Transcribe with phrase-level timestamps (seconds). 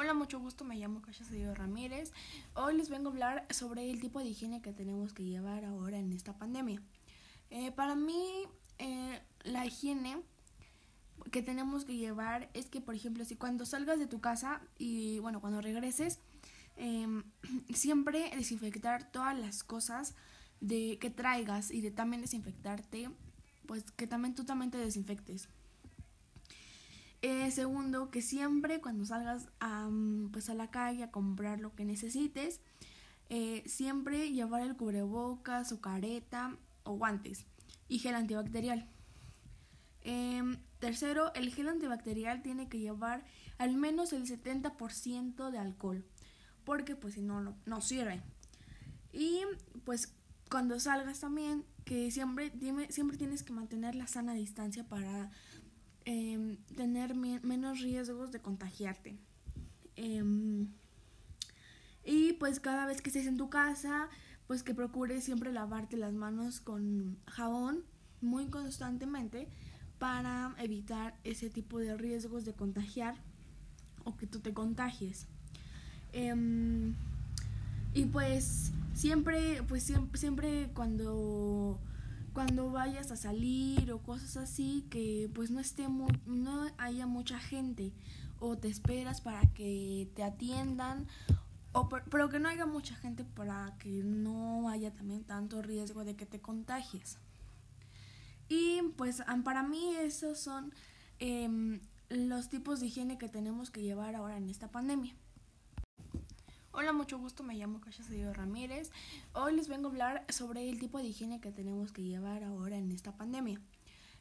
[0.00, 2.12] Hola, mucho gusto, me llamo Kasia Cedillo Ramírez.
[2.54, 5.98] Hoy les vengo a hablar sobre el tipo de higiene que tenemos que llevar ahora
[5.98, 6.80] en esta pandemia.
[7.50, 8.44] Eh, para mí,
[8.78, 10.22] eh, la higiene
[11.32, 15.18] que tenemos que llevar es que, por ejemplo, si cuando salgas de tu casa y,
[15.18, 16.20] bueno, cuando regreses,
[16.76, 17.24] em,
[17.74, 20.14] siempre desinfectar todas las cosas
[20.60, 23.10] de que traigas y de también desinfectarte,
[23.66, 25.48] pues que también tú también te desinfectes.
[27.20, 29.88] Eh, segundo, que siempre cuando salgas a,
[30.32, 32.60] pues a la calle a comprar lo que necesites,
[33.28, 37.44] eh, siempre llevar el cubrebocas o careta o guantes
[37.88, 38.88] y gel antibacterial.
[40.02, 43.24] Em, tercero, el gel antibacterial tiene que llevar
[43.58, 46.04] al menos el 70% de alcohol,
[46.64, 48.22] porque pues si no, no, sirve.
[49.12, 49.40] Y
[49.84, 50.14] pues
[50.50, 52.52] cuando salgas también, que siempre,
[52.90, 55.30] siempre tienes que mantener la sana distancia para
[56.10, 59.18] Em, tener menos riesgos de contagiarte.
[59.94, 60.68] Em,
[62.02, 64.08] y pues cada vez que estés en tu casa,
[64.46, 67.84] pues que procures siempre lavarte las manos con jabón
[68.22, 69.48] muy constantemente
[69.98, 73.14] para evitar ese tipo de riesgos de contagiar
[74.04, 75.26] o que tú te contagies.
[76.14, 76.94] Em,
[77.92, 81.78] y pues siempre, pues siempre, siempre cuando
[82.38, 87.92] cuando vayas a salir o cosas así que pues no esté no haya mucha gente
[88.38, 91.08] o te esperas para que te atiendan
[91.72, 96.14] o pero que no haya mucha gente para que no haya también tanto riesgo de
[96.14, 97.18] que te contagies.
[98.48, 100.72] Y pues para mí esos son
[101.18, 105.12] em, los tipos de higiene que tenemos que llevar ahora en esta pandemia
[106.80, 108.92] Hola, mucho gusto, me llamo Kasia Cedillo Ramírez.
[109.32, 112.76] Hoy les vengo a hablar sobre el tipo de higiene que tenemos que llevar ahora
[112.76, 113.60] en esta pandemia.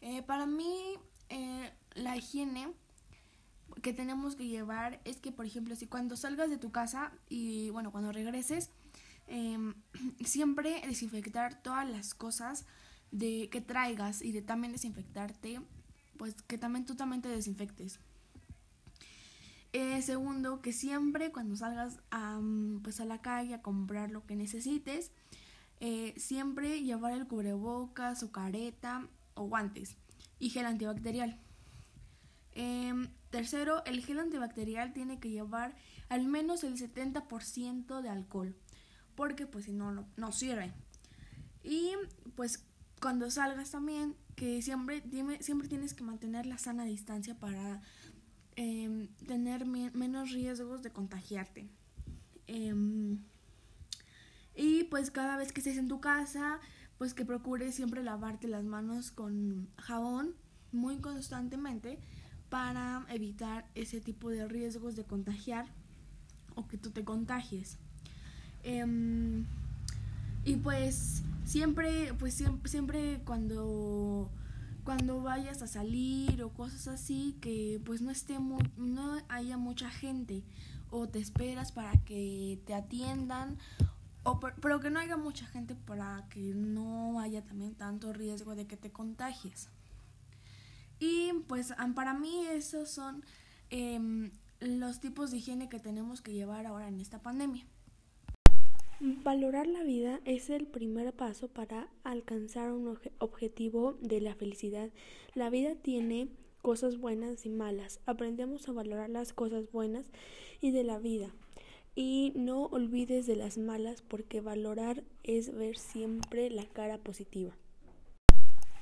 [0.00, 0.94] Eh, para mí,
[1.28, 2.72] eh, la higiene
[3.82, 7.70] que tenemos que llevar es que, por ejemplo, si cuando salgas de tu casa y,
[7.70, 8.70] bueno, cuando regreses,
[9.28, 9.74] em,
[10.24, 12.66] siempre desinfectar todas las cosas
[13.12, 15.60] de que traigas y de también desinfectarte,
[16.16, 18.00] pues que también tú también te desinfectes.
[19.72, 22.40] Eh, segundo, que siempre cuando salgas a,
[22.82, 25.12] pues a la calle a comprar lo que necesites,
[25.78, 29.96] eh, siempre llevar el cubrebocas o careta o guantes
[30.38, 31.38] y gel antibacterial.
[32.52, 35.76] Em, tercero, el gel antibacterial tiene que llevar
[36.08, 38.56] al menos el 70% de alcohol,
[39.14, 40.72] porque pues si no, no, sirve.
[41.62, 41.92] Y
[42.34, 42.64] pues
[43.00, 45.02] cuando salgas también, que siempre,
[45.40, 47.82] siempre tienes que mantener la sana distancia para
[48.56, 51.68] Em, tener menos riesgos de contagiarte.
[52.46, 53.18] Em,
[54.54, 56.58] y pues cada vez que estés en tu casa,
[56.98, 60.34] pues que procures siempre lavarte las manos con jabón
[60.72, 61.98] muy constantemente
[62.48, 65.66] para evitar ese tipo de riesgos de contagiar
[66.56, 67.78] o que tú te contagies.
[68.64, 69.46] Em,
[70.44, 74.30] y pues siempre, pues siempre, siempre cuando
[74.90, 78.40] cuando vayas a salir o cosas así que pues no esté
[78.76, 80.42] no haya mucha gente
[80.90, 83.56] o te esperas para que te atiendan
[84.24, 88.66] o pero que no haya mucha gente para que no haya también tanto riesgo de
[88.66, 89.68] que te contagies.
[90.98, 93.24] Y pues para mí esos son
[93.70, 97.64] em, los tipos de higiene que tenemos que llevar ahora en esta pandemia
[99.02, 104.90] Valorar la vida es el primer paso para alcanzar un objetivo de la felicidad.
[105.34, 106.28] La vida tiene
[106.60, 108.00] cosas buenas y malas.
[108.04, 110.04] Aprendemos a valorar las cosas buenas
[110.60, 111.34] y de la vida.
[111.94, 117.56] Y no olvides de las malas porque valorar es ver siempre la cara positiva.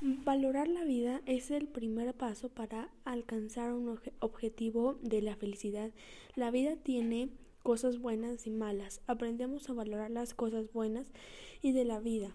[0.00, 5.92] Valorar la vida es el primer paso para alcanzar un objetivo de la felicidad.
[6.34, 7.30] La vida tiene
[7.68, 9.02] cosas buenas y malas.
[9.06, 11.04] Aprendemos a valorar las cosas buenas
[11.60, 12.30] y de la vida.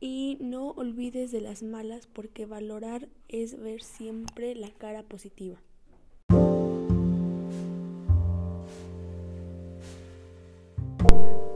[0.00, 5.58] Y no olvides de las malas porque valorar es ver siempre la cara positiva.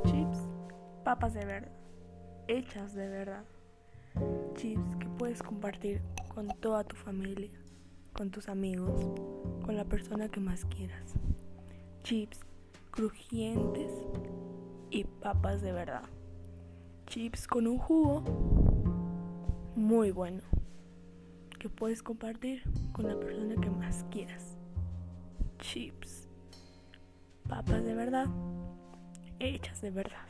[0.04, 0.38] Chips,
[1.02, 1.72] papas de verdad,
[2.48, 3.46] hechas de verdad.
[4.56, 6.02] Chips que puedes compartir
[6.34, 7.58] con toda tu familia,
[8.12, 9.00] con tus amigos,
[9.64, 11.14] con la persona que más quieras.
[12.02, 12.40] Chips
[12.96, 13.92] crujientes
[14.90, 16.02] y papas de verdad.
[17.06, 18.22] Chips con un jugo
[19.76, 20.40] muy bueno
[21.58, 22.62] que puedes compartir
[22.92, 24.56] con la persona que más quieras.
[25.58, 26.26] Chips,
[27.46, 28.28] papas de verdad,
[29.40, 30.25] hechas de verdad.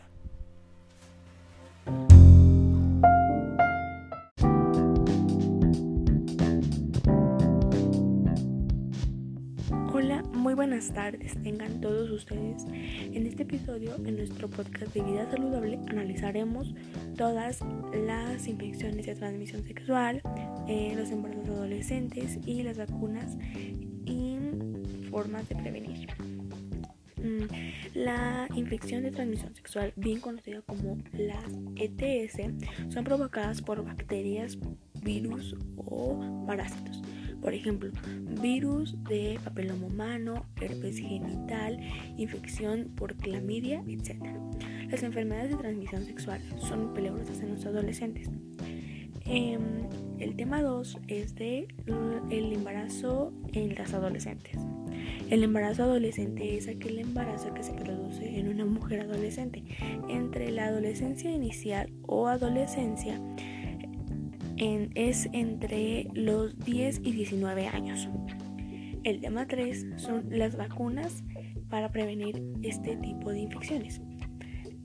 [10.47, 12.67] Muy buenas tardes tengan todos ustedes.
[12.71, 16.73] En este episodio, en nuestro podcast de vida saludable, analizaremos
[17.17, 17.59] todas
[17.93, 20.23] las infecciones de transmisión sexual,
[20.69, 23.37] eh, los embarazos adolescentes y las vacunas
[24.05, 24.39] y
[25.11, 26.07] formas de prevenir.
[27.17, 27.47] Mm,
[27.95, 31.43] la infección de transmisión sexual, bien conocida como las
[31.75, 32.55] ETS,
[32.89, 34.57] son provocadas por bacterias,
[35.03, 37.03] virus o parásitos.
[37.41, 37.91] Por ejemplo,
[38.41, 41.79] virus de papiloma humano, herpes genital,
[42.17, 44.23] infección por clamidia, etc.
[44.91, 48.31] Las enfermedades de transmisión sexual son peligrosas en los adolescentes.
[49.25, 49.89] Em,
[50.19, 51.67] el tema 2 es de
[52.31, 54.57] el embarazo en las adolescentes.
[55.29, 59.65] El embarazo adolescente es aquel embarazo que se produce en una mujer adolescente
[60.09, 63.21] entre la adolescencia inicial o adolescencia
[64.59, 68.09] es entre los 10 y 19 años.
[69.05, 71.23] El tema 3 son las vacunas
[71.69, 74.01] para prevenir este tipo de infecciones.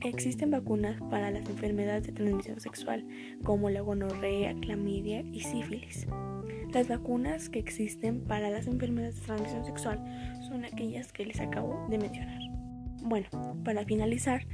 [0.01, 3.07] Existen vacunas para las enfermedades de transmisión sexual,
[3.43, 6.07] como la gonorrea, clamidia y sífilis.
[6.73, 10.03] Las vacunas que existen para las enfermedades de transmisión sexual
[10.47, 12.39] son aquellas que les acabo de mencionar.
[13.03, 13.27] Bueno,
[13.63, 14.45] para finalizar,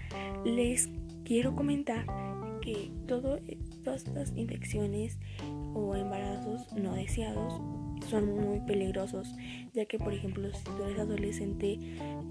[0.45, 0.89] les
[1.23, 2.05] quiero comentar
[2.67, 5.17] que todas estas infecciones
[5.73, 7.61] o embarazos no deseados
[8.09, 9.33] son muy peligrosos,
[9.73, 11.79] ya que por ejemplo si tú eres adolescente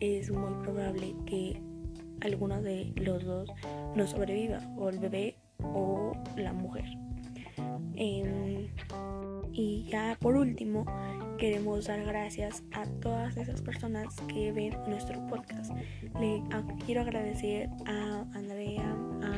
[0.01, 1.59] es muy probable que
[2.21, 3.49] alguno de los dos
[3.95, 6.85] no sobreviva, o el bebé o la mujer.
[7.95, 8.69] Em,
[9.53, 10.85] y ya por último,
[11.39, 15.73] queremos dar gracias a todas esas personas que ven nuestro podcast.
[16.21, 16.43] Le
[16.85, 19.36] quiero agradecer a Andrea, a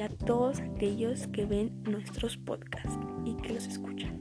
[0.00, 4.20] a todos aquellos que ven nuestros podcasts y que los escuchan.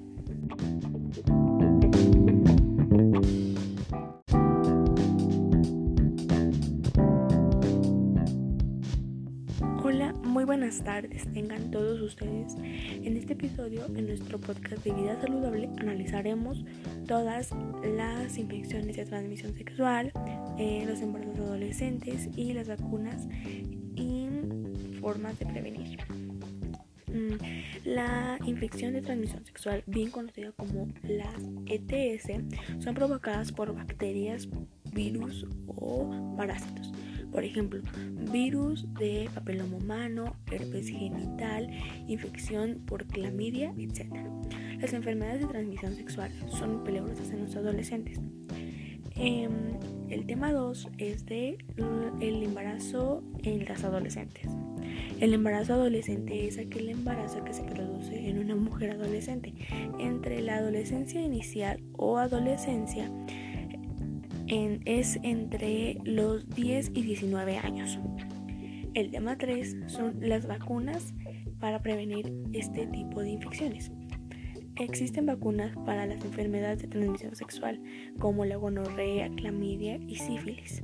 [9.83, 12.55] Hola, muy buenas tardes tengan todos ustedes.
[12.55, 16.63] En este episodio, en nuestro podcast de vida saludable, analizaremos
[17.05, 17.51] todas
[17.83, 20.11] las infecciones de transmisión sexual,
[20.57, 23.27] eh, los embarazos adolescentes y las vacunas
[25.05, 25.99] formas de prevenir.
[27.13, 27.37] Mm,
[27.85, 31.35] la infección de transmisión sexual, bien conocida como las
[31.67, 32.41] ETS,
[32.79, 34.49] son provocadas por bacterias,
[34.93, 36.91] virus o parásitos.
[37.31, 37.83] Por ejemplo,
[38.31, 41.69] virus de papiloma humano, herpes genital,
[42.07, 44.09] infección por clamidia, etc.
[44.79, 48.19] Las enfermedades de transmisión sexual son peligrosas en los adolescentes.
[49.17, 49.77] Em,
[50.09, 51.59] el tema 2 es de
[52.19, 54.49] el embarazo en las adolescentes.
[55.19, 59.53] El embarazo adolescente es aquel embarazo que se produce en una mujer adolescente
[59.99, 63.09] entre la adolescencia inicial o adolescencia
[64.85, 67.99] es entre los 10 y 19 años.
[68.93, 71.13] El tema 3 son las vacunas
[71.59, 73.91] para prevenir este tipo de infecciones.
[74.77, 77.81] Existen vacunas para las enfermedades de transmisión sexual,
[78.19, 80.81] como la gonorrea, clamidia y sífilis.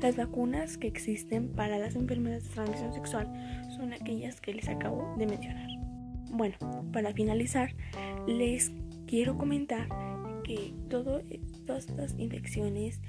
[0.00, 3.32] Las vacunas que existen para las enfermedades de transmisión sexual
[3.76, 5.68] son aquellas que les acabo de mencionar.
[6.30, 6.56] Bueno,
[6.92, 7.74] para finalizar,
[8.26, 8.70] les
[9.06, 9.88] quiero comentar
[10.44, 11.20] que todo,
[11.66, 13.00] todas estas infecciones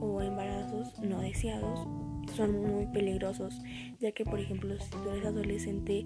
[0.00, 1.86] o embarazos no deseados
[2.34, 3.60] son muy peligrosos,
[4.00, 6.04] ya que por ejemplo si tú eres adolescente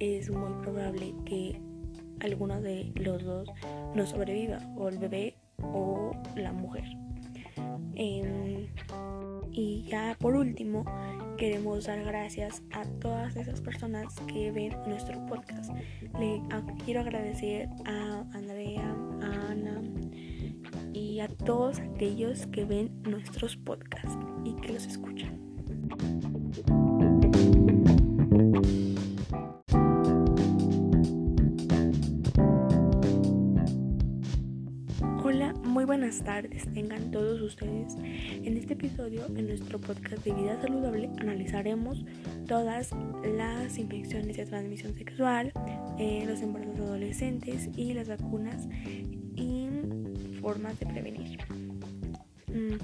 [0.00, 1.60] es muy probable que
[2.20, 3.48] alguno de los dos
[3.94, 6.84] no sobreviva, o el bebé o la mujer.
[7.96, 8.66] Em,
[9.54, 10.84] y ya por último,
[11.36, 15.72] queremos dar gracias a todas esas personas que ven nuestro podcast.
[16.18, 16.42] Le
[16.84, 19.82] quiero agradecer a Andrea, a Ana,
[20.92, 25.43] y a todos aquellos que ven nuestros podcasts y que los escuchan.
[35.84, 37.94] Buenas tardes tengan todos ustedes.
[37.96, 42.04] En este episodio, en nuestro podcast de vida saludable, analizaremos
[42.46, 42.90] todas
[43.36, 45.52] las infecciones de transmisión sexual,
[45.98, 48.66] eh, los embarazos adolescentes y las vacunas
[49.36, 49.68] y
[50.40, 51.38] formas de prevenir.
[52.48, 52.76] Mm,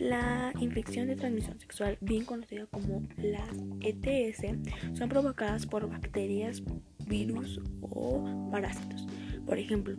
[0.00, 3.50] la infección de transmisión sexual, bien conocida como las
[3.80, 6.62] ETS, son provocadas por bacterias,
[7.06, 9.06] virus o parásitos.
[9.48, 9.96] Por ejemplo,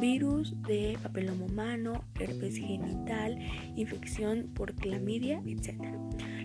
[0.00, 3.36] virus de papiloma humano, herpes genital,
[3.74, 5.74] infección por clamidia, etc.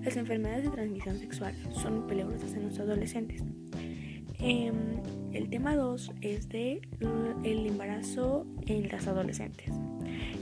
[0.03, 3.43] Las enfermedades de transmisión sexual son peligrosas en los adolescentes.
[4.39, 5.01] Em,
[5.33, 6.81] el tema 2 es de
[7.43, 9.71] el embarazo en las adolescentes.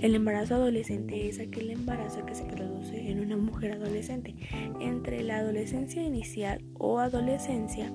[0.02, 4.36] El embarazo adolescente es aquel embarazo que se produce en una mujer adolescente
[4.80, 7.92] entre la adolescencia inicial o adolescencia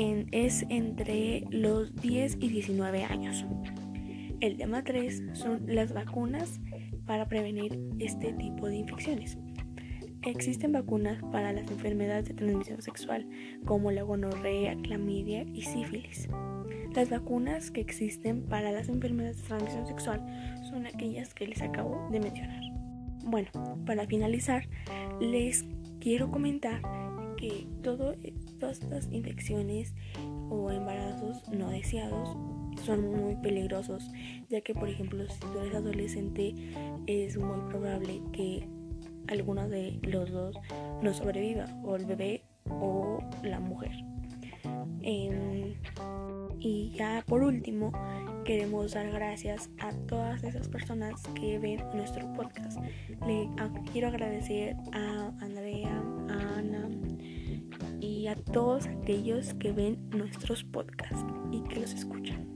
[0.00, 3.44] es entre los 10 y 19 años.
[4.40, 6.58] El tema 3 son las vacunas
[7.04, 9.36] para prevenir este tipo de infecciones.
[10.22, 13.28] Existen vacunas para las enfermedades de transmisión sexual
[13.66, 16.28] como la gonorrea, clamidia y sífilis.
[16.94, 20.24] Las vacunas que existen para las enfermedades de transmisión sexual
[20.70, 22.62] son aquellas que les acabo de mencionar.
[23.24, 23.50] Bueno,
[23.84, 24.66] para finalizar,
[25.20, 25.66] les
[26.00, 26.80] quiero comentar
[27.40, 29.94] que todas estas infecciones
[30.50, 32.36] o embarazos no deseados
[32.84, 34.10] son muy peligrosos,
[34.48, 36.54] ya que por ejemplo si tú eres adolescente
[37.06, 38.68] es muy probable que
[39.28, 40.56] alguno de los dos
[41.02, 43.92] no sobreviva, o el bebé o la mujer.
[45.02, 45.74] Em,
[46.58, 47.92] y ya por último,
[48.44, 52.78] queremos dar gracias a todas esas personas que ven nuestro podcast.
[53.26, 53.48] Le
[53.92, 55.99] quiero agradecer a Andrea,
[58.30, 62.49] a todos aquellos que ven nuestros podcasts y que los escuchan.